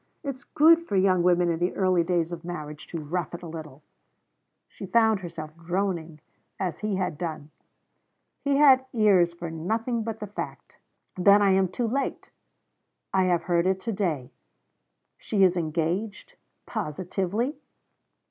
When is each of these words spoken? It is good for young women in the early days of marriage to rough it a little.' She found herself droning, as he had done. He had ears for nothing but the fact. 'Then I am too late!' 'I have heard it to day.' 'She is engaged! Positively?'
It 0.23 0.33
is 0.33 0.45
good 0.45 0.79
for 0.87 0.95
young 0.95 1.21
women 1.21 1.51
in 1.51 1.59
the 1.59 1.75
early 1.75 2.03
days 2.03 2.31
of 2.31 2.43
marriage 2.43 2.87
to 2.87 2.99
rough 2.99 3.35
it 3.35 3.43
a 3.43 3.47
little.' 3.47 3.83
She 4.67 4.87
found 4.87 5.19
herself 5.19 5.55
droning, 5.55 6.19
as 6.59 6.79
he 6.79 6.95
had 6.95 7.19
done. 7.19 7.51
He 8.43 8.55
had 8.57 8.83
ears 8.93 9.31
for 9.35 9.51
nothing 9.51 10.01
but 10.01 10.19
the 10.19 10.25
fact. 10.25 10.79
'Then 11.17 11.43
I 11.43 11.51
am 11.51 11.67
too 11.67 11.87
late!' 11.87 12.31
'I 13.13 13.25
have 13.25 13.43
heard 13.43 13.67
it 13.67 13.79
to 13.81 13.91
day.' 13.93 14.31
'She 15.19 15.43
is 15.43 15.55
engaged! 15.55 16.33
Positively?' 16.65 17.57